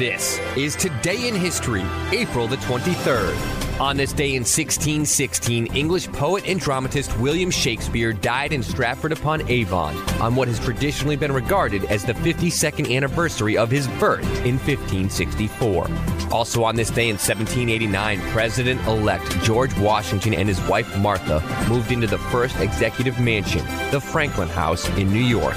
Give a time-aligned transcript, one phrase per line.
[0.00, 3.80] This is Today in History, April the 23rd.
[3.82, 9.46] On this day in 1616, English poet and dramatist William Shakespeare died in Stratford upon
[9.50, 14.56] Avon on what has traditionally been regarded as the 52nd anniversary of his birth in
[14.60, 15.86] 1564.
[16.32, 21.92] Also on this day in 1789, President elect George Washington and his wife Martha moved
[21.92, 25.56] into the first executive mansion, the Franklin House in New York.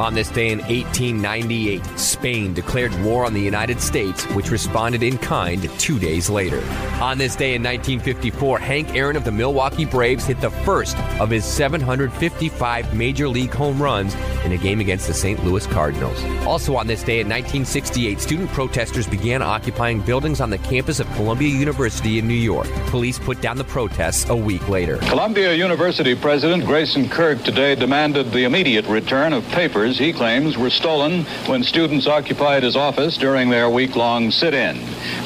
[0.00, 5.18] On this day in 1898, Spain declared war on the United States, which responded in
[5.18, 6.62] kind two days later.
[7.02, 11.28] On this day in 1954, Hank Aaron of the Milwaukee Braves hit the first of
[11.28, 14.14] his 755 major league home runs
[14.46, 15.44] in a game against the St.
[15.44, 16.18] Louis Cardinals.
[16.46, 21.12] Also on this day in 1968, student protesters began occupying buildings on the campus of
[21.12, 22.68] Columbia University in New York.
[22.86, 24.96] Police put down the protests a week later.
[24.96, 30.70] Columbia University President Grayson Kirk today demanded the immediate return of papers he claims were
[30.70, 34.78] stolen when students occupied his office during their week long sit in.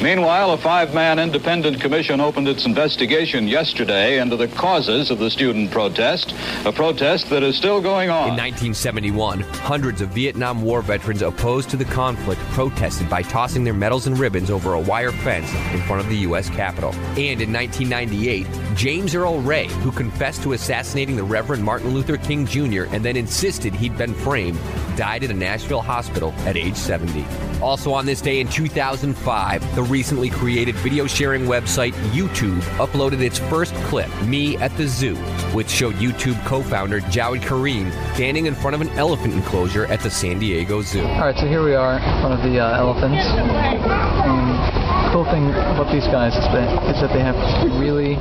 [0.03, 5.31] Meanwhile, a five man independent commission opened its investigation yesterday into the causes of the
[5.31, 8.29] student protest, a protest that is still going on.
[8.29, 13.75] In 1971, hundreds of Vietnam War veterans opposed to the conflict protested by tossing their
[13.75, 16.49] medals and ribbons over a wire fence in front of the U.S.
[16.51, 16.93] Capitol.
[17.17, 22.47] And in 1998, James Earl Ray, who confessed to assassinating the Reverend Martin Luther King
[22.47, 22.85] Jr.
[22.85, 24.54] and then insisted he'd been framed,
[24.97, 27.25] died at a Nashville hospital at age 70.
[27.61, 33.39] Also on this day in 2005, the recently created video sharing website YouTube uploaded its
[33.39, 35.17] first clip, Me at the Zoo,
[35.55, 40.01] which showed YouTube co founder Jawed Karim standing in front of an elephant enclosure at
[40.01, 41.03] the San Diego Zoo.
[41.03, 43.25] All right, so here we are in front of the uh, elephants.
[43.33, 47.37] The cool thing about these guys is that, is that they have
[47.79, 48.17] really,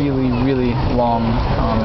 [0.00, 1.22] really, really long
[1.60, 1.80] um,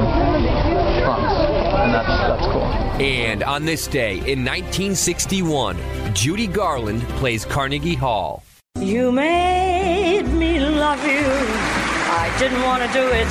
[1.04, 1.34] trunks.
[1.76, 2.64] And that's, that's cool.
[3.00, 5.76] And on this day in 1961,
[6.14, 8.44] Judy Garland plays Carnegie Hall.
[8.78, 11.18] You made me love you.
[11.18, 13.26] I didn't want to do it.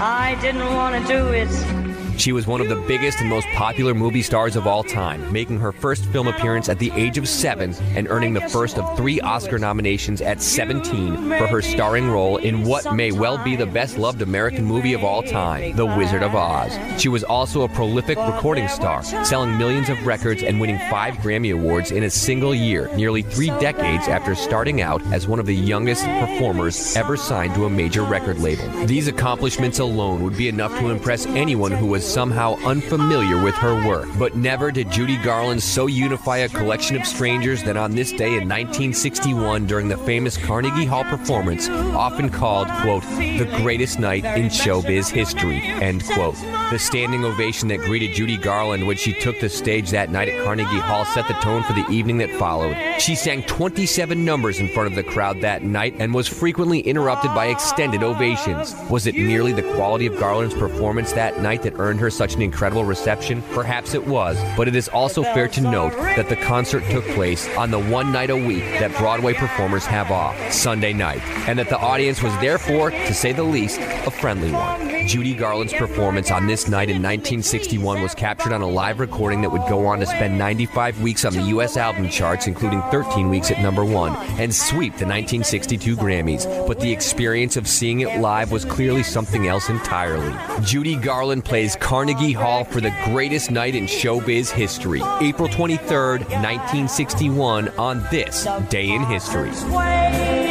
[0.00, 1.85] I didn't want to do it.
[2.18, 5.60] She was one of the biggest and most popular movie stars of all time, making
[5.60, 9.20] her first film appearance at the age of seven and earning the first of three
[9.20, 13.98] Oscar nominations at 17 for her starring role in what may well be the best
[13.98, 16.72] loved American movie of all time, The Wizard of Oz.
[17.00, 21.52] She was also a prolific recording star, selling millions of records and winning five Grammy
[21.52, 25.54] Awards in a single year, nearly three decades after starting out as one of the
[25.54, 28.66] youngest performers ever signed to a major record label.
[28.86, 33.74] These accomplishments alone would be enough to impress anyone who was somehow unfamiliar with her
[33.86, 34.08] work.
[34.18, 38.38] But never did Judy Garland so unify a collection of strangers than on this day
[38.38, 44.46] in 1961 during the famous Carnegie Hall performance, often called, quote, the greatest night in
[44.46, 46.36] showbiz history, end quote.
[46.70, 50.44] The standing ovation that greeted Judy Garland when she took the stage that night at
[50.44, 52.76] Carnegie Hall set the tone for the evening that followed.
[52.98, 57.34] She sang 27 numbers in front of the crowd that night and was frequently interrupted
[57.34, 58.74] by extended ovations.
[58.90, 62.42] Was it merely the quality of Garland's performance that night that earned her such an
[62.42, 63.42] incredible reception?
[63.52, 67.48] Perhaps it was, but it is also fair to note that the concert took place
[67.56, 71.68] on the one night a week that Broadway performers have off, Sunday night, and that
[71.68, 74.95] the audience was therefore, to say the least, a friendly one.
[75.06, 79.50] Judy Garland's performance on this night in 1961 was captured on a live recording that
[79.50, 81.76] would go on to spend 95 weeks on the U.S.
[81.76, 86.66] album charts, including 13 weeks at number one, and sweep the 1962 Grammys.
[86.66, 90.34] But the experience of seeing it live was clearly something else entirely.
[90.62, 97.68] Judy Garland plays Carnegie Hall for the greatest night in showbiz history, April 23rd, 1961,
[97.78, 100.45] on this day in history.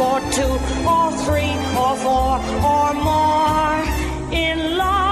[0.00, 0.54] for two
[0.94, 1.52] or three
[1.82, 2.32] or four
[2.72, 3.84] or more
[4.32, 5.09] in love.